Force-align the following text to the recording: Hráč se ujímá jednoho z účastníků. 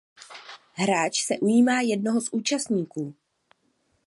Hráč 0.73 1.23
se 1.25 1.37
ujímá 1.39 1.81
jednoho 1.81 2.21
z 2.21 2.29
účastníků. 2.31 3.15